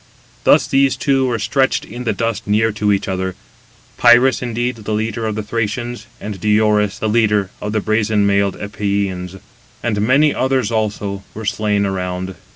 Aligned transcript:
Thus 0.45 0.65
these 0.65 0.95
two 0.95 1.27
were 1.27 1.37
stretched 1.37 1.85
in 1.85 2.05
the 2.05 2.11
dust 2.11 2.47
near 2.47 2.71
to 2.71 2.91
each 2.91 3.07
other; 3.07 3.35
Pirus, 3.99 4.41
indeed, 4.41 4.77
the 4.77 4.93
leader 4.93 5.27
of 5.27 5.35
the 5.35 5.43
Thracians, 5.43 6.07
and 6.19 6.39
Diores, 6.41 6.97
the 6.97 7.07
leader 7.07 7.51
of 7.61 7.71
the 7.71 7.81
brazen 7.81 8.25
mailed 8.25 8.57
Epeans; 8.59 9.35
and 9.83 10.01
many 10.01 10.33
others 10.33 10.71
also 10.71 11.21
were 11.35 11.45
slain 11.45 11.85
around. 11.85 12.33